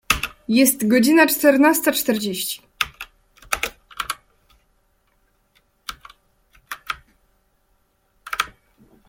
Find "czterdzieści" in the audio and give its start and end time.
1.91-2.61